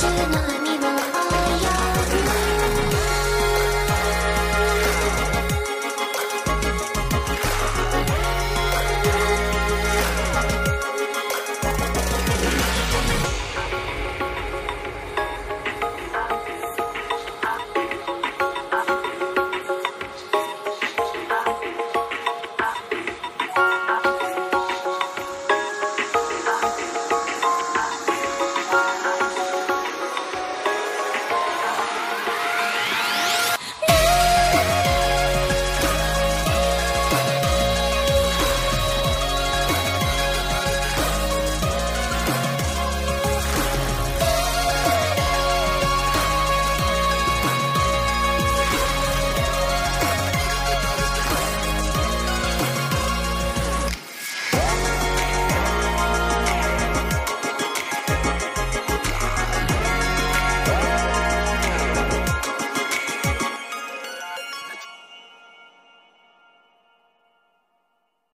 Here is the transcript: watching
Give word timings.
watching 0.00 0.37